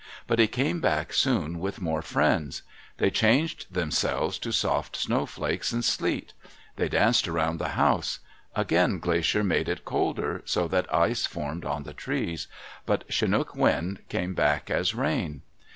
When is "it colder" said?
9.69-10.41